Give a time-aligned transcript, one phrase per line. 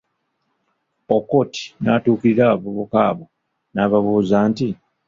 [1.17, 1.53] Okot
[1.83, 3.25] natuukirira abavubuka abo
[3.73, 4.67] nababuuza nti